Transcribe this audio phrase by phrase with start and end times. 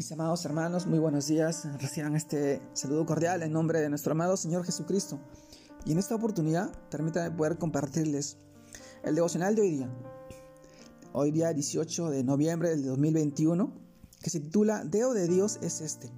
[0.00, 1.68] Mis amados hermanos, muy buenos días.
[1.78, 5.20] Reciban este saludo cordial en nombre de nuestro amado Señor Jesucristo.
[5.84, 8.38] Y en esta oportunidad, permítanme poder compartirles
[9.04, 9.90] el devocional de hoy día.
[11.12, 13.74] Hoy día 18 de noviembre del 2021,
[14.22, 16.10] que se titula Deo de Dios es este.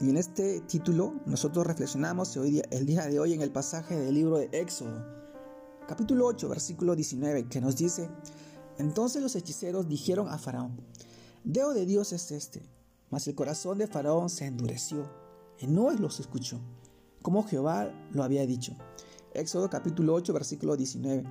[0.00, 4.00] Y en este título nosotros reflexionamos hoy día, el día de hoy en el pasaje
[4.00, 5.04] del libro de Éxodo,
[5.86, 8.08] capítulo 8, versículo 19, que nos dice,
[8.78, 10.80] entonces los hechiceros dijeron a Faraón,
[11.44, 12.62] Deo de Dios es este.
[13.10, 15.10] Mas el corazón de Faraón se endureció
[15.58, 16.60] y no los escuchó,
[17.20, 18.76] como Jehová lo había dicho.
[19.34, 21.24] Éxodo capítulo 8, versículo 19.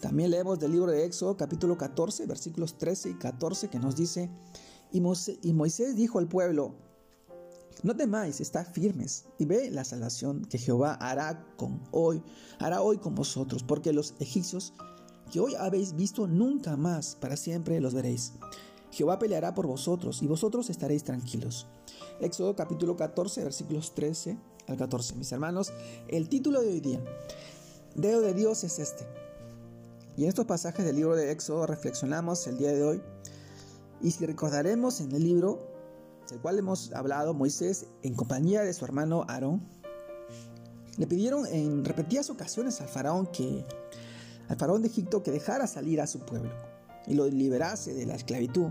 [0.00, 4.28] También leemos del libro de Éxodo capítulo 14, versículos 13 y 14 que nos dice,
[4.90, 6.74] y Moisés, dijo al pueblo,
[7.84, 12.22] no temáis, está firmes y ve la salvación que Jehová hará con hoy,
[12.58, 14.74] hará hoy con vosotros, porque los egipcios
[15.30, 18.32] que hoy habéis visto nunca más para siempre los veréis.
[18.90, 21.66] Jehová peleará por vosotros y vosotros estaréis tranquilos.
[22.20, 25.14] Éxodo capítulo 14, versículos 13 al 14.
[25.16, 25.72] Mis hermanos,
[26.08, 27.00] el título de hoy día,
[27.94, 29.06] Deo de Dios es este.
[30.16, 33.02] Y en estos pasajes del libro de Éxodo reflexionamos el día de hoy.
[34.02, 35.60] Y si recordaremos en el libro
[36.28, 39.62] del cual hemos hablado, Moisés, en compañía de su hermano Aarón,
[40.96, 43.64] le pidieron en repetidas ocasiones al faraón que
[44.48, 46.50] al faraón de Egipto que dejara salir a su pueblo
[47.08, 48.68] y lo liberase de la esclavitud,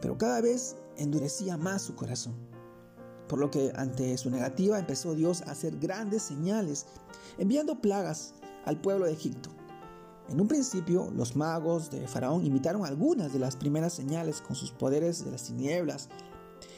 [0.00, 2.34] pero cada vez endurecía más su corazón.
[3.28, 6.86] Por lo que ante su negativa empezó Dios a hacer grandes señales,
[7.38, 9.50] enviando plagas al pueblo de Egipto.
[10.28, 14.70] En un principio, los magos de Faraón imitaron algunas de las primeras señales con sus
[14.70, 16.08] poderes de las tinieblas,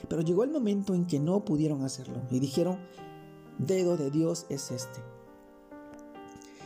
[0.08, 2.78] pero llegó el momento en que no pudieron hacerlo y dijeron,
[3.58, 5.00] dedo de Dios es este.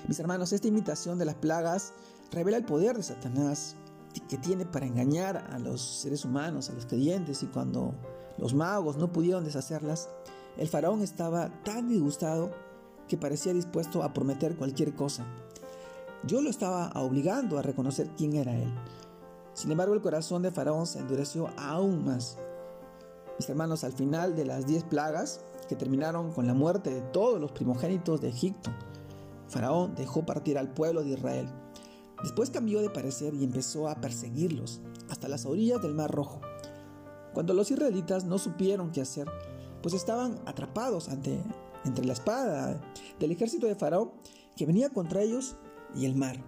[0.06, 1.94] Mis hermanos, esta imitación de las plagas
[2.30, 3.76] revela el poder de Satanás
[4.20, 7.94] que tiene para engañar a los seres humanos, a los creyentes, y cuando
[8.38, 10.08] los magos no pudieron deshacerlas,
[10.56, 12.50] el faraón estaba tan disgustado
[13.08, 15.26] que parecía dispuesto a prometer cualquier cosa.
[16.26, 18.72] Yo lo estaba obligando a reconocer quién era él.
[19.52, 22.38] Sin embargo, el corazón de faraón se endureció aún más.
[23.38, 27.40] Mis hermanos, al final de las diez plagas, que terminaron con la muerte de todos
[27.40, 28.70] los primogénitos de Egipto,
[29.48, 31.48] Faraón dejó partir al pueblo de Israel
[32.24, 34.80] Después cambió de parecer y empezó a perseguirlos
[35.10, 36.40] hasta las orillas del Mar Rojo.
[37.34, 39.28] Cuando los israelitas no supieron qué hacer,
[39.82, 41.38] pues estaban atrapados ante,
[41.84, 42.80] entre la espada
[43.20, 44.10] del ejército de Faraón
[44.56, 45.56] que venía contra ellos
[45.94, 46.42] y el mar.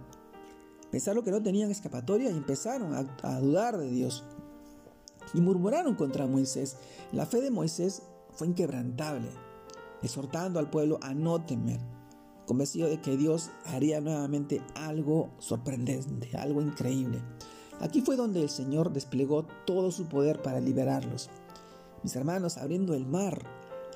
[0.89, 4.23] Pensaron que no tenían escapatoria y empezaron a, a dudar de Dios.
[5.35, 6.77] Y murmuraron contra Moisés.
[7.11, 8.01] La fe de Moisés
[8.31, 9.29] fue inquebrantable,
[10.01, 11.96] exhortando al pueblo a no temer
[12.47, 17.21] convencido de que Dios haría nuevamente algo sorprendente, algo increíble.
[17.81, 21.29] Aquí fue donde el Señor desplegó todo su poder para liberarlos.
[22.01, 23.39] Mis hermanos, abriendo el mar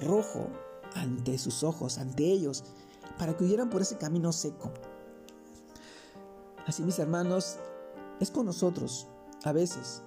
[0.02, 0.48] rojo
[0.94, 2.66] ante sus ojos, ante ellos,
[3.18, 4.72] para que huyeran por ese camino seco.
[6.68, 7.58] Así, mis hermanos,
[8.20, 9.08] es con nosotros,
[9.44, 10.04] a veces,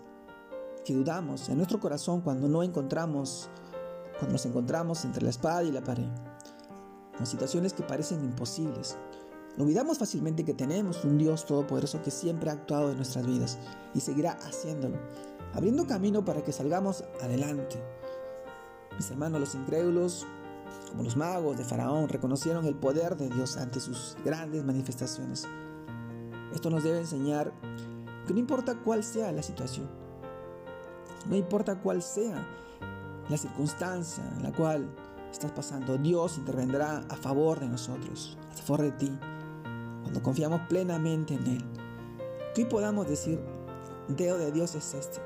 [0.84, 3.48] que dudamos en nuestro corazón cuando no encontramos,
[4.18, 6.08] cuando nos encontramos entre la espada y la pared
[7.16, 8.96] con situaciones que parecen imposibles.
[9.58, 13.58] Olvidamos fácilmente que tenemos un Dios todopoderoso que siempre ha actuado en nuestras vidas
[13.94, 14.98] y seguirá haciéndolo,
[15.52, 17.80] abriendo camino para que salgamos adelante.
[18.96, 20.26] Mis hermanos, los incrédulos,
[20.90, 25.46] como los magos de Faraón, reconocieron el poder de Dios ante sus grandes manifestaciones.
[26.52, 27.52] Esto nos debe enseñar
[28.26, 29.88] que no importa cuál sea la situación,
[31.28, 32.44] no importa cuál sea
[33.28, 34.88] la circunstancia en la cual
[35.34, 39.18] estás pasando, Dios intervendrá a favor de nosotros, a favor de ti,
[40.02, 41.64] cuando confiamos plenamente en Él.
[42.54, 43.40] Que hoy podamos decir,
[44.08, 45.20] Deo de Dios es este.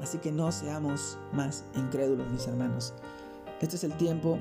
[0.00, 2.94] Así que no seamos más incrédulos, mis hermanos.
[3.60, 4.38] Este es el tiempo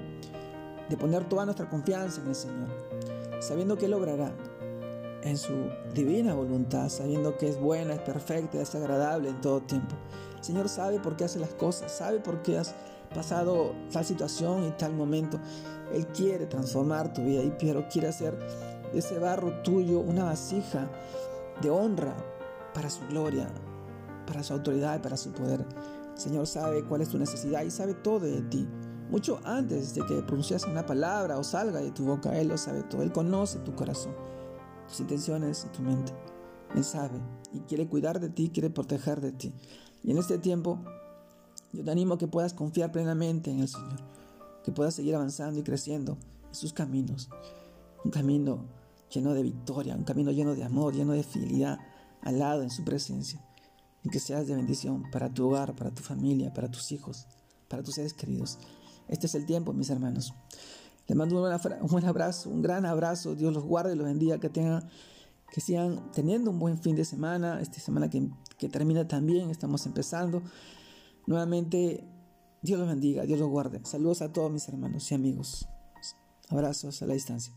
[0.90, 2.70] de poner toda nuestra confianza en el Señor,
[3.40, 4.32] sabiendo que Él obrará
[5.24, 5.54] en su
[5.94, 9.96] divina voluntad, sabiendo que es buena, es perfecta, es agradable en todo tiempo.
[10.38, 12.76] El Señor sabe por qué hace las cosas, sabe por qué has
[13.18, 15.40] pasado tal situación y tal momento.
[15.92, 18.38] Él quiere transformar tu vida y pero quiere hacer
[18.94, 20.88] de ese barro tuyo una vasija
[21.62, 22.16] de honra
[22.76, 23.50] para su gloria,
[24.28, 25.66] para su autoridad y para su poder.
[26.14, 28.68] El Señor sabe cuál es tu necesidad y sabe todo de ti.
[29.10, 32.84] Mucho antes de que pronuncies una palabra o salga de tu boca, Él lo sabe
[32.84, 33.02] todo.
[33.02, 34.14] Él conoce tu corazón,
[34.88, 36.14] tus intenciones y tu mente.
[36.76, 37.20] Él sabe
[37.52, 39.54] y quiere cuidar de ti, quiere proteger de ti.
[40.04, 40.80] Y en este tiempo
[41.78, 44.00] yo te animo a que puedas confiar plenamente en el Señor,
[44.64, 47.30] que puedas seguir avanzando y creciendo en sus caminos.
[48.04, 48.66] Un camino
[49.14, 51.78] lleno de victoria, un camino lleno de amor, lleno de fidelidad,
[52.22, 53.44] al lado en su presencia.
[54.04, 57.28] y que seas de bendición para tu hogar, para tu familia, para tus hijos,
[57.68, 58.58] para tus seres queridos.
[59.08, 60.34] Este es el tiempo, mis hermanos.
[61.08, 63.36] Les mando un buen abrazo, un gran abrazo.
[63.36, 64.88] Dios los guarde y los bendiga, que tengan,
[65.52, 67.62] que sigan teniendo un buen fin de semana.
[67.62, 70.42] Esta semana que termina también, estamos empezando.
[71.28, 72.04] Nuevamente,
[72.62, 73.82] Dios los bendiga, Dios los guarde.
[73.84, 75.68] Saludos a todos mis hermanos y amigos.
[76.50, 77.54] Abrazos a la distancia.